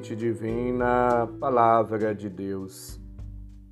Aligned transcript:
divina, 0.00 1.28
Palavra 1.38 2.14
de 2.14 2.28
Deus. 2.30 2.98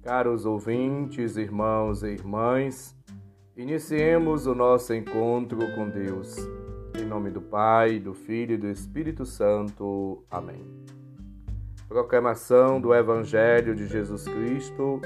Caros 0.02 0.44
ouvintes, 0.44 1.36
irmãos 1.36 2.02
e 2.02 2.08
irmãs, 2.08 2.94
iniciemos 3.56 4.46
o 4.46 4.54
nosso 4.54 4.92
encontro 4.92 5.58
com 5.74 5.88
Deus. 5.88 6.36
Em 7.00 7.04
nome 7.06 7.30
do 7.30 7.40
Pai, 7.40 7.98
do 7.98 8.12
Filho 8.12 8.54
e 8.54 8.58
do 8.58 8.68
Espírito 8.68 9.24
Santo. 9.24 10.22
Amém. 10.30 10.64
Proclamação 11.88 12.78
do 12.80 12.94
Evangelho 12.94 13.74
de 13.74 13.86
Jesus 13.86 14.24
Cristo, 14.24 15.00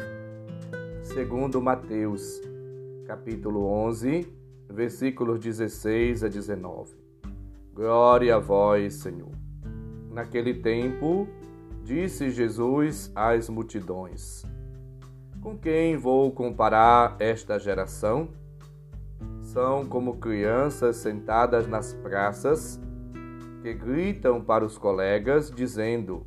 segundo 1.03 1.63
Mateus, 1.63 2.41
capítulo 3.07 3.65
11, 3.67 4.27
versículos 4.69 5.39
16 5.39 6.25
a 6.25 6.29
19. 6.29 6.97
Glória 7.73 8.37
a 8.37 8.39
vós, 8.41 8.95
Senhor. 8.95 9.52
Naquele 10.13 10.55
tempo, 10.55 11.27
disse 11.83 12.31
Jesus 12.31 13.11
às 13.15 13.49
multidões: 13.49 14.45
Com 15.41 15.57
quem 15.57 15.97
vou 15.97 16.31
comparar 16.31 17.17
esta 17.19 17.59
geração? 17.59 18.29
São 19.43 19.85
como 19.87 20.19
crianças 20.19 20.97
sentadas 20.97 21.67
nas 21.67 21.95
praças 21.95 22.81
que 23.63 23.73
gritam 23.73 24.43
para 24.43 24.65
os 24.65 24.77
colegas, 24.77 25.51
dizendo: 25.51 26.27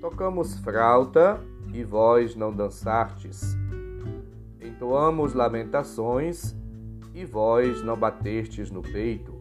Tocamos 0.00 0.58
flauta 0.58 1.40
e 1.72 1.82
vós 1.84 2.36
não 2.36 2.52
dançastes. 2.52 3.56
Entoamos 4.60 5.32
lamentações 5.32 6.54
e 7.14 7.24
vós 7.24 7.82
não 7.82 7.96
batestes 7.96 8.70
no 8.70 8.82
peito. 8.82 9.31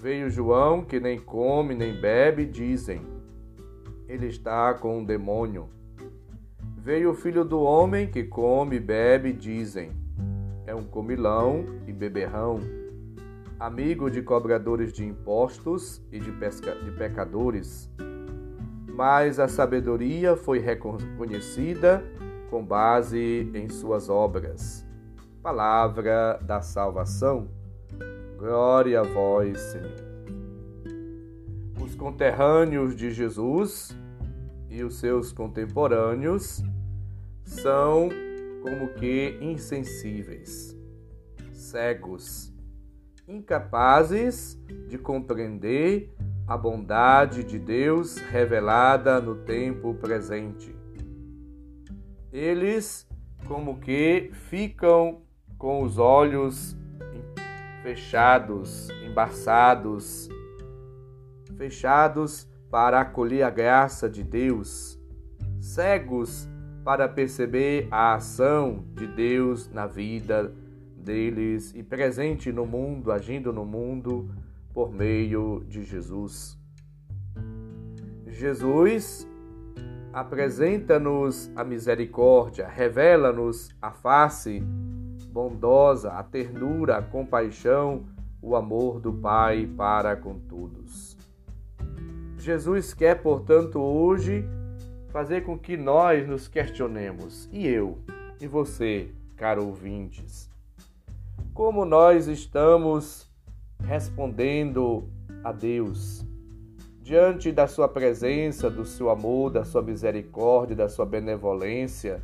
Veio 0.00 0.30
João, 0.30 0.84
que 0.84 1.00
nem 1.00 1.18
come 1.18 1.74
nem 1.74 1.92
bebe, 2.00 2.46
dizem: 2.46 3.02
Ele 4.06 4.28
está 4.28 4.72
com 4.74 4.98
um 4.98 5.04
demônio. 5.04 5.68
Veio 6.76 7.10
o 7.10 7.14
filho 7.14 7.44
do 7.44 7.60
homem, 7.60 8.06
que 8.06 8.22
come 8.22 8.76
e 8.76 8.80
bebe, 8.80 9.32
dizem: 9.32 9.90
É 10.64 10.72
um 10.72 10.84
comilão 10.84 11.64
e 11.84 11.92
beberrão, 11.92 12.60
amigo 13.58 14.08
de 14.08 14.22
cobradores 14.22 14.92
de 14.92 15.04
impostos 15.04 16.00
e 16.12 16.20
de, 16.20 16.30
pesca, 16.30 16.76
de 16.76 16.92
pecadores. 16.92 17.90
Mas 18.94 19.40
a 19.40 19.48
sabedoria 19.48 20.36
foi 20.36 20.60
reconhecida 20.60 22.04
com 22.50 22.64
base 22.64 23.50
em 23.52 23.68
suas 23.68 24.08
obras. 24.08 24.86
Palavra 25.42 26.38
da 26.40 26.60
salvação. 26.60 27.57
Glória 28.38 29.00
a 29.00 29.02
vós, 29.02 29.58
Senhor. 29.58 29.96
Os 31.82 31.96
conterrâneos 31.96 32.94
de 32.94 33.10
Jesus 33.10 33.98
e 34.70 34.84
os 34.84 35.00
seus 35.00 35.32
contemporâneos 35.32 36.62
são 37.42 38.08
como 38.62 38.94
que 38.94 39.36
insensíveis, 39.40 40.72
cegos, 41.52 42.54
incapazes 43.26 44.56
de 44.86 44.96
compreender 44.96 46.14
a 46.46 46.56
bondade 46.56 47.42
de 47.42 47.58
Deus 47.58 48.18
revelada 48.18 49.20
no 49.20 49.34
tempo 49.34 49.94
presente. 49.94 50.72
Eles 52.32 53.04
como 53.48 53.80
que 53.80 54.30
ficam 54.32 55.22
com 55.58 55.82
os 55.82 55.98
olhos 55.98 56.78
fechados, 57.82 58.88
embaçados, 59.04 60.28
fechados 61.56 62.48
para 62.70 63.00
acolher 63.00 63.42
a 63.42 63.50
graça 63.50 64.08
de 64.08 64.22
Deus, 64.22 64.98
cegos 65.60 66.48
para 66.84 67.08
perceber 67.08 67.88
a 67.90 68.14
ação 68.14 68.84
de 68.94 69.06
Deus 69.06 69.70
na 69.70 69.86
vida 69.86 70.54
deles 70.96 71.74
e 71.74 71.82
presente 71.82 72.52
no 72.52 72.66
mundo, 72.66 73.10
agindo 73.10 73.52
no 73.52 73.64
mundo 73.64 74.30
por 74.72 74.92
meio 74.92 75.64
de 75.68 75.82
Jesus. 75.82 76.58
Jesus 78.26 79.26
apresenta-nos 80.12 81.50
a 81.56 81.64
misericórdia, 81.64 82.68
revela-nos 82.68 83.74
a 83.80 83.90
face 83.90 84.62
bondosa, 85.30 86.12
a 86.12 86.22
ternura, 86.22 86.96
a 86.96 87.02
compaixão, 87.02 88.04
o 88.40 88.56
amor 88.56 89.00
do 89.00 89.12
Pai 89.12 89.66
para 89.76 90.16
com 90.16 90.38
todos. 90.38 91.16
Jesus 92.38 92.94
quer, 92.94 93.20
portanto, 93.20 93.78
hoje 93.78 94.44
fazer 95.08 95.42
com 95.42 95.58
que 95.58 95.76
nós 95.76 96.26
nos 96.26 96.48
questionemos, 96.48 97.48
e 97.52 97.66
eu, 97.66 97.98
e 98.40 98.46
você, 98.46 99.10
caro 99.36 99.66
ouvintes, 99.66 100.50
como 101.52 101.84
nós 101.84 102.28
estamos 102.28 103.28
respondendo 103.80 105.08
a 105.42 105.50
Deus? 105.50 106.24
Diante 107.02 107.50
da 107.50 107.66
Sua 107.66 107.88
presença, 107.88 108.70
do 108.70 108.84
Seu 108.84 109.10
amor, 109.10 109.50
da 109.50 109.64
Sua 109.64 109.82
misericórdia, 109.82 110.76
da 110.76 110.88
Sua 110.88 111.06
benevolência 111.06 112.22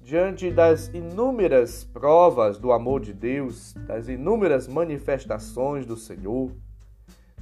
diante 0.00 0.50
das 0.50 0.88
inúmeras 0.88 1.84
provas 1.84 2.58
do 2.58 2.72
amor 2.72 3.00
de 3.00 3.12
Deus, 3.12 3.74
das 3.86 4.08
inúmeras 4.08 4.66
manifestações 4.66 5.84
do 5.84 5.96
Senhor, 5.96 6.50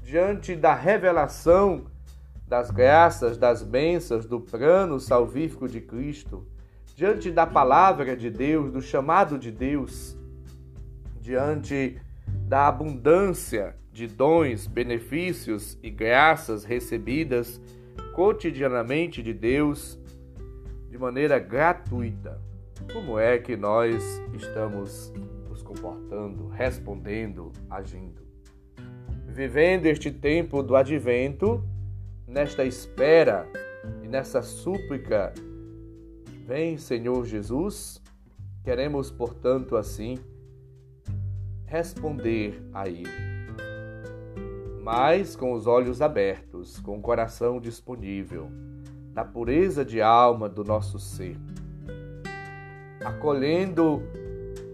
diante 0.03 0.57
da 0.57 0.75
revelação 0.75 1.85
das 2.47 2.71
graças, 2.71 3.37
das 3.37 3.63
bênçãos, 3.63 4.25
do 4.25 4.41
plano 4.41 5.01
salvífico 5.01 5.69
de 5.69 5.81
Cristo, 5.81 6.47
diante 6.95 7.31
da 7.31 7.47
palavra 7.47 8.17
de 8.17 8.31
Deus, 8.31 8.73
do 8.73 8.81
chamado 8.81 9.39
de 9.39 9.51
Deus, 9.51 10.17
diante 11.21 12.01
da 12.27 12.69
abundância 12.69 13.77
de 13.93 14.07
dons, 14.07 14.67
benefícios 14.67 15.79
e 15.83 15.91
graças 15.91 16.65
recebidas 16.65 17.61
cotidianamente 18.15 19.23
de 19.23 19.33
Deus 19.33 19.99
de 20.89 20.99
maneira 20.99 21.39
gratuita 21.39 22.41
como 22.93 23.19
é 23.19 23.39
que 23.39 23.57
nós 23.57 24.23
estamos 24.35 25.13
nos 25.49 25.63
comportando, 25.63 26.49
respondendo, 26.49 27.53
agindo. 27.71 28.23
Vivendo 29.27 29.87
este 29.87 30.11
tempo 30.11 30.63
do 30.63 30.77
advento, 30.77 31.63
nesta 32.27 32.65
espera 32.65 33.47
e 34.03 34.09
nessa 34.09 34.43
súplica, 34.43 35.33
vem 36.47 36.77
Senhor 36.79 37.25
Jesus, 37.25 38.03
queremos, 38.63 39.11
portanto, 39.11 39.77
assim, 39.77 40.19
responder 41.67 42.63
a 42.73 42.89
Ele. 42.89 43.09
Mas 44.83 45.35
com 45.35 45.53
os 45.53 45.67
olhos 45.67 46.01
abertos, 46.01 46.79
com 46.79 46.97
o 46.97 47.03
coração 47.03 47.61
disponível, 47.61 48.49
na 49.17 49.25
pureza 49.25 49.85
de 49.85 50.01
alma 50.01 50.49
do 50.49 50.63
nosso 50.63 51.01
ser 51.01 51.37
acolhendo 53.07 54.03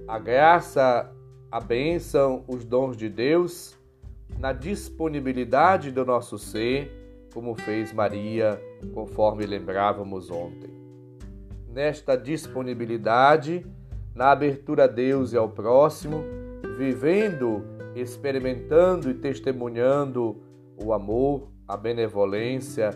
a 0.08 0.19
graça, 0.19 1.12
a 1.50 1.60
bênção, 1.60 2.44
os 2.48 2.64
dons 2.64 2.97
de 2.97 3.06
Deus, 3.06 3.78
na 4.38 4.54
disponibilidade 4.54 5.91
do 5.91 6.03
nosso 6.03 6.38
ser, 6.38 6.91
como 7.34 7.54
fez 7.54 7.92
Maria, 7.92 8.58
conforme 8.94 9.44
lembrávamos 9.44 10.30
ontem. 10.30 10.70
Nesta 11.69 12.16
disponibilidade, 12.16 13.66
na 14.15 14.30
abertura 14.30 14.84
a 14.84 14.86
Deus 14.86 15.34
e 15.34 15.36
ao 15.36 15.50
próximo, 15.50 16.24
vivendo, 16.78 17.62
experimentando 17.94 19.10
e 19.10 19.15
testemunhando 19.15 20.42
o 20.83 20.94
amor, 20.94 21.48
a 21.68 21.77
benevolência, 21.77 22.91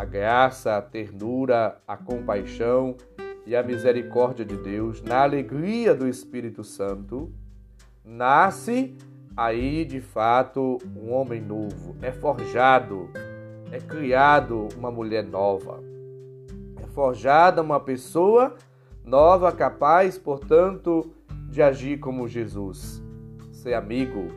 a 0.00 0.04
graça, 0.06 0.78
a 0.78 0.80
ternura, 0.80 1.76
a 1.86 1.94
compaixão 1.94 2.96
e 3.44 3.54
a 3.54 3.62
misericórdia 3.62 4.46
de 4.46 4.56
Deus, 4.56 5.02
na 5.02 5.20
alegria 5.20 5.94
do 5.94 6.08
Espírito 6.08 6.64
Santo, 6.64 7.30
nasce 8.02 8.96
aí 9.36 9.84
de 9.84 10.00
fato 10.00 10.78
um 10.96 11.12
homem 11.12 11.42
novo, 11.42 11.96
é 12.00 12.10
forjado, 12.10 13.10
é 13.70 13.78
criado 13.78 14.68
uma 14.74 14.90
mulher 14.90 15.22
nova, 15.22 15.82
é 16.82 16.86
forjada 16.86 17.60
uma 17.60 17.78
pessoa 17.78 18.56
nova, 19.04 19.52
capaz, 19.52 20.16
portanto, 20.16 21.12
de 21.50 21.60
agir 21.60 21.98
como 21.98 22.26
Jesus, 22.26 23.02
ser 23.52 23.74
amigo 23.74 24.28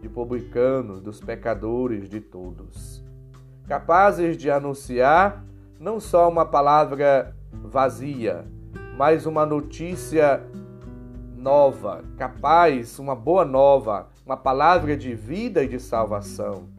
de 0.00 0.08
publicanos, 0.08 1.00
dos 1.00 1.20
pecadores, 1.20 2.08
de 2.08 2.20
todos, 2.20 3.04
capazes 3.66 4.36
de 4.36 4.50
anunciar 4.50 5.44
não 5.78 5.98
só 5.98 6.28
uma 6.28 6.44
palavra 6.44 7.34
vazia, 7.52 8.44
mas 8.96 9.26
uma 9.26 9.44
notícia 9.44 10.42
nova, 11.36 12.02
capaz, 12.16 12.98
uma 12.98 13.14
boa 13.14 13.44
nova, 13.44 14.08
uma 14.24 14.36
palavra 14.36 14.96
de 14.96 15.14
vida 15.14 15.62
e 15.62 15.68
de 15.68 15.78
salvação. 15.78 16.72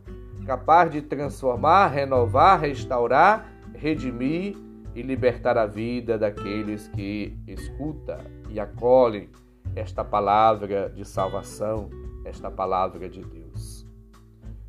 capaz 0.45 0.91
de 0.91 1.01
transformar, 1.01 1.87
renovar, 1.87 2.59
restaurar, 2.59 3.49
redimir 3.73 4.55
e 4.93 5.01
libertar 5.01 5.57
a 5.57 5.65
vida 5.65 6.19
daqueles 6.19 6.87
que 6.89 7.35
escutam 7.47 8.19
e 8.49 8.59
acolhem 8.59 9.27
esta 9.75 10.03
palavra 10.03 10.89
de 10.89 11.03
salvação, 11.03 11.89
esta 12.23 12.51
palavra 12.51 13.09
de 13.09 13.21
Deus. 13.21 13.44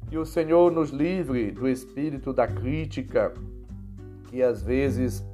Que 0.09 0.17
o 0.17 0.25
Senhor 0.25 0.71
nos 0.71 0.91
livre 0.91 1.51
do 1.51 1.69
espírito 1.69 2.33
da 2.33 2.47
crítica, 2.47 3.35
que 4.29 4.43
às 4.43 4.63
vezes 4.63 5.25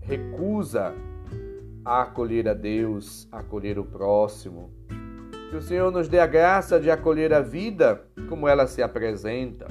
recusa 0.00 0.94
a 1.84 2.02
acolher 2.02 2.48
a 2.48 2.54
Deus, 2.54 3.28
a 3.30 3.40
acolher 3.40 3.78
o 3.78 3.84
próximo. 3.84 4.70
Que 5.50 5.56
o 5.56 5.62
Senhor 5.62 5.90
nos 5.90 6.08
dê 6.08 6.18
a 6.18 6.26
graça 6.26 6.78
de 6.80 6.90
acolher 6.90 7.32
a 7.32 7.40
vida 7.40 8.04
como 8.28 8.48
ela 8.48 8.66
se 8.66 8.82
apresenta 8.82 9.66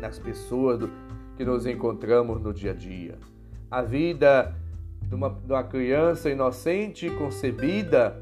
nas 0.00 0.18
pessoas 0.18 0.88
que 1.36 1.44
nos 1.44 1.66
encontramos 1.66 2.40
no 2.40 2.52
dia 2.52 2.72
a 2.72 2.74
dia. 2.74 3.18
A 3.70 3.82
vida 3.82 4.54
de 5.02 5.14
uma, 5.14 5.30
de 5.30 5.52
uma 5.52 5.64
criança 5.64 6.30
inocente 6.30 7.10
concebida 7.10 8.16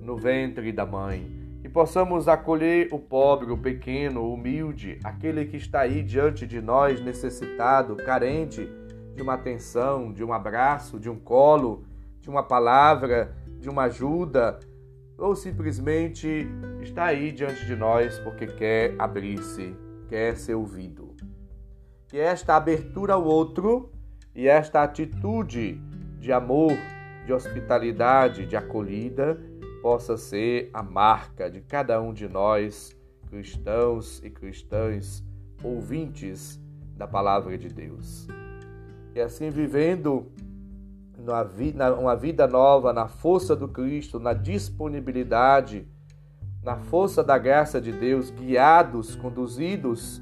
no 0.00 0.16
ventre 0.16 0.72
da 0.72 0.84
mãe. 0.84 1.39
Possamos 1.72 2.26
acolher 2.26 2.88
o 2.90 2.98
pobre, 2.98 3.52
o 3.52 3.56
pequeno, 3.56 4.22
o 4.22 4.34
humilde, 4.34 4.98
aquele 5.04 5.44
que 5.44 5.56
está 5.56 5.80
aí 5.80 6.02
diante 6.02 6.44
de 6.44 6.60
nós, 6.60 7.00
necessitado, 7.00 7.94
carente 7.96 8.68
de 9.14 9.22
uma 9.22 9.34
atenção, 9.34 10.12
de 10.12 10.24
um 10.24 10.32
abraço, 10.32 10.98
de 10.98 11.08
um 11.08 11.16
colo, 11.16 11.84
de 12.20 12.28
uma 12.28 12.42
palavra, 12.42 13.36
de 13.60 13.70
uma 13.70 13.84
ajuda, 13.84 14.58
ou 15.16 15.36
simplesmente 15.36 16.48
está 16.80 17.04
aí 17.04 17.30
diante 17.30 17.64
de 17.64 17.76
nós 17.76 18.18
porque 18.18 18.48
quer 18.48 18.96
abrir-se, 18.98 19.76
quer 20.08 20.36
ser 20.36 20.54
ouvido. 20.54 21.14
Que 22.08 22.18
esta 22.18 22.56
abertura 22.56 23.14
ao 23.14 23.24
outro 23.24 23.92
e 24.34 24.48
esta 24.48 24.82
atitude 24.82 25.80
de 26.18 26.32
amor, 26.32 26.72
de 27.24 27.32
hospitalidade, 27.32 28.44
de 28.44 28.56
acolhida 28.56 29.38
possa 29.82 30.16
ser 30.16 30.70
a 30.72 30.82
marca 30.82 31.50
de 31.50 31.60
cada 31.60 32.00
um 32.00 32.12
de 32.12 32.28
nós, 32.28 32.96
cristãos 33.28 34.20
e 34.22 34.30
cristãs, 34.30 35.24
ouvintes 35.62 36.60
da 36.96 37.06
palavra 37.06 37.56
de 37.56 37.68
Deus. 37.68 38.26
E 39.14 39.20
assim 39.20 39.50
vivendo 39.50 40.30
uma 41.98 42.14
vida 42.14 42.46
nova 42.46 42.92
na 42.92 43.08
força 43.08 43.54
do 43.54 43.68
Cristo, 43.68 44.18
na 44.18 44.32
disponibilidade, 44.32 45.86
na 46.62 46.76
força 46.76 47.22
da 47.22 47.38
graça 47.38 47.80
de 47.80 47.92
Deus, 47.92 48.30
guiados, 48.30 49.16
conduzidos, 49.16 50.20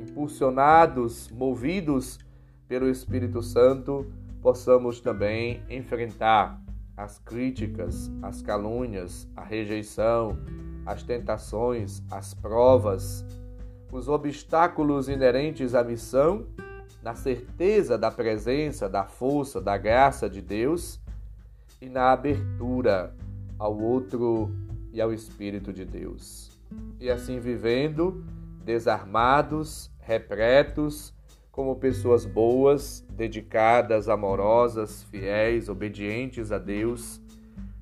impulsionados, 0.00 1.30
movidos 1.30 2.18
pelo 2.66 2.88
Espírito 2.88 3.42
Santo, 3.42 4.06
possamos 4.42 5.00
também 5.00 5.62
enfrentar 5.68 6.60
as 6.98 7.20
críticas, 7.20 8.10
as 8.20 8.42
calúnias, 8.42 9.28
a 9.36 9.44
rejeição, 9.44 10.36
as 10.84 11.04
tentações, 11.04 12.02
as 12.10 12.34
provas, 12.34 13.24
os 13.92 14.08
obstáculos 14.08 15.08
inerentes 15.08 15.76
à 15.76 15.84
missão 15.84 16.44
na 17.00 17.14
certeza 17.14 17.96
da 17.96 18.10
presença, 18.10 18.88
da 18.88 19.04
força, 19.04 19.60
da 19.60 19.78
graça 19.78 20.28
de 20.28 20.42
Deus 20.42 21.00
e 21.80 21.88
na 21.88 22.10
abertura 22.10 23.14
ao 23.56 23.78
outro 23.78 24.50
e 24.92 25.00
ao 25.00 25.12
Espírito 25.12 25.72
de 25.72 25.84
Deus. 25.84 26.50
E 26.98 27.08
assim 27.08 27.38
vivendo, 27.38 28.24
desarmados, 28.64 29.88
repletos, 30.00 31.14
como 31.58 31.74
pessoas 31.74 32.24
boas, 32.24 33.04
dedicadas, 33.10 34.08
amorosas, 34.08 35.02
fiéis, 35.10 35.68
obedientes 35.68 36.52
a 36.52 36.58
Deus, 36.58 37.20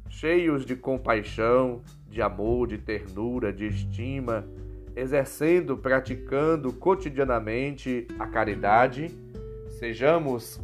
cheios 0.09 0.65
de 0.65 0.75
compaixão, 0.75 1.83
de 2.09 2.23
amor, 2.23 2.69
de 2.69 2.79
ternura, 2.79 3.53
de 3.53 3.67
estima, 3.67 4.49
exercendo, 4.97 5.77
praticando 5.77 6.73
cotidianamente 6.73 8.09
a 8.19 8.27
caridade, 8.27 9.11
sejamos, 9.79 10.59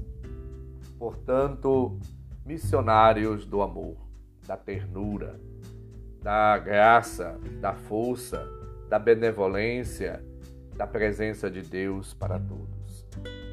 portanto, 0.99 1.99
missionários 2.47 3.45
do 3.45 3.61
amor, 3.61 3.99
da 4.47 4.57
ternura, 4.57 5.39
da 6.23 6.57
graça, 6.57 7.39
da 7.61 7.75
força, 7.75 8.49
da 8.89 8.99
benevolência, 8.99 10.25
da 10.75 10.87
presença 10.87 11.51
de 11.51 11.61
Deus 11.61 12.15
para 12.15 12.39
todos, 12.39 12.82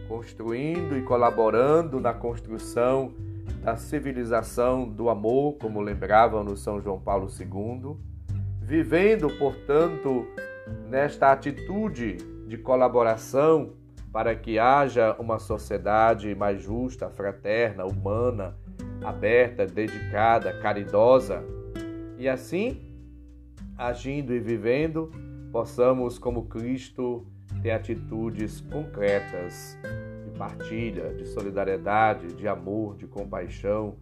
construindo 0.09 0.97
e 0.97 1.03
colaborando 1.03 2.00
na 2.00 2.13
construção 2.13 3.13
da 3.63 3.77
civilização 3.77 4.89
do 4.89 5.07
amor, 5.07 5.57
como 5.59 5.79
lembravam 5.79 6.44
no 6.44 6.57
São 6.57 6.81
João 6.81 7.00
Paulo 7.00 7.27
II, 7.29 7.95
vivendo, 8.59 9.29
portanto, 9.38 10.25
nesta 10.89 11.31
atitude 11.31 12.17
de 12.47 12.57
colaboração 12.57 13.73
para 14.11 14.35
que 14.35 14.57
haja 14.57 15.15
uma 15.19 15.38
sociedade 15.38 16.33
mais 16.33 16.59
justa, 16.59 17.12
fraterna, 17.12 17.85
humana, 17.85 18.57
aberta, 19.03 19.67
dedicada, 19.67 20.59
caridosa. 20.59 21.44
E 22.17 22.27
assim, 22.27 22.81
agindo 23.77 24.33
e 24.33 24.39
vivendo, 24.39 25.12
possamos, 25.51 26.17
como 26.17 26.47
Cristo, 26.47 27.27
ter 27.61 27.71
atitudes 27.71 28.61
concretas 28.61 29.77
de 30.25 30.38
partilha, 30.38 31.13
de 31.13 31.25
solidariedade, 31.25 32.33
de 32.33 32.47
amor, 32.47 32.95
de 32.95 33.06
compaixão, 33.06 33.95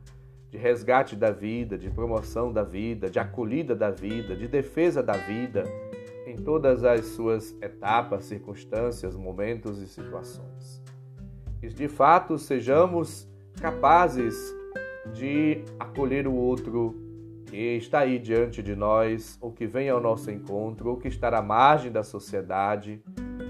de 0.50 0.58
resgate 0.58 1.16
da 1.16 1.32
vida, 1.32 1.78
de 1.78 1.90
promoção 1.90 2.54
da 2.54 2.64
vida, 2.64 3.10
de 3.10 3.20
acolhida 3.20 3.76
da 3.76 3.90
vida, 3.90 4.36
de 4.36 4.48
defesa 4.48 5.04
da 5.04 5.14
vida 5.14 5.64
em 6.26 6.36
todas 6.36 6.84
as 6.84 7.06
suas 7.06 7.56
etapas, 7.62 8.26
circunstâncias, 8.26 9.16
momentos 9.16 9.82
e 9.82 9.88
situações. 9.88 10.84
Que 11.60 11.68
de 11.68 11.88
fato 11.88 12.38
sejamos 12.38 13.28
capazes 13.60 14.36
de 15.14 15.64
acolher 15.80 16.28
o 16.28 16.34
outro 16.34 16.96
que 17.46 17.78
está 17.78 18.00
aí 18.00 18.20
diante 18.20 18.62
de 18.62 18.76
nós, 18.76 19.38
ou 19.42 19.52
que 19.52 19.66
vem 19.66 19.90
ao 19.90 20.02
nosso 20.02 20.30
encontro, 20.30 20.90
ou 20.90 20.98
que 20.98 21.08
está 21.08 21.30
à 21.30 21.42
margem 21.42 21.92
da 21.92 22.04
sociedade, 22.04 23.02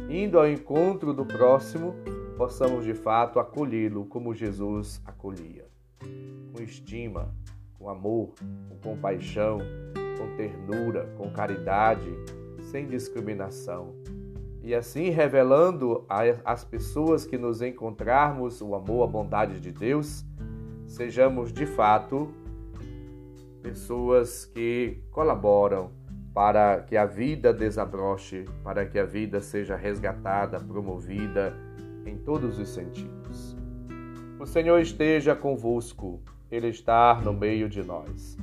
indo 0.10 0.40
ao 0.40 0.48
encontro 0.48 1.14
do 1.14 1.26
próximo, 1.26 1.96
possamos 2.38 2.86
de 2.86 2.94
fato 2.94 3.40
acolhê-lo 3.40 4.06
como 4.06 4.34
Jesus 4.34 5.02
acolhia, 5.06 5.66
com 6.54 6.62
estima, 6.62 7.34
com 7.78 7.90
amor, 7.90 8.34
com 8.70 8.78
compaixão, 8.78 9.60
com 10.18 10.36
ternura, 10.36 11.14
com 11.18 11.30
caridade, 11.32 12.10
sem 12.62 12.88
discriminação. 12.88 13.96
E 14.64 14.74
assim, 14.74 15.10
revelando 15.10 16.06
às 16.44 16.64
pessoas 16.64 17.26
que 17.26 17.38
nos 17.38 17.62
encontrarmos 17.62 18.62
o 18.62 18.76
amor, 18.76 19.04
a 19.04 19.08
bondade 19.08 19.60
de 19.60 19.72
Deus, 19.72 20.26
sejamos 20.86 21.52
de 21.52 21.66
fato 21.66 22.30
pessoas 23.62 24.46
que 24.46 25.02
colaboram 25.12 25.92
para 26.38 26.82
que 26.84 26.96
a 26.96 27.04
vida 27.04 27.52
desabroche, 27.52 28.46
para 28.64 28.86
que 28.86 29.00
a 29.00 29.04
vida 29.04 29.42
seja 29.42 29.76
resgatada, 29.76 30.60
promovida 30.60 31.58
em 32.06 32.16
todos 32.16 32.60
os 32.60 32.70
sentidos. 32.70 33.58
O 34.40 34.46
Senhor 34.46 34.80
esteja 34.80 35.36
convosco, 35.36 36.22
Ele 36.52 36.68
está 36.68 37.20
no 37.26 37.34
meio 37.34 37.68
de 37.68 37.82
nós. 37.82 38.38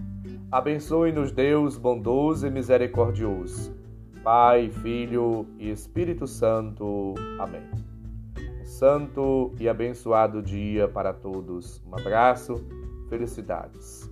Abençoe-nos, 0.51 1.31
Deus 1.31 1.79
bondoso 1.79 2.45
e 2.49 2.51
misericordioso 2.51 3.73
Pai, 4.25 4.71
Filho 4.83 5.47
e 5.57 5.71
Espírito 5.71 6.27
Santo. 6.27 7.15
Amém. 7.39 7.63
Um 8.61 8.65
santo 8.65 9.55
e 9.61 9.69
abençoado 9.69 10.43
dia 10.43 10.89
para 10.89 11.13
todos. 11.13 11.81
Um 11.87 11.95
abraço, 11.95 12.57
felicidades. 13.09 14.04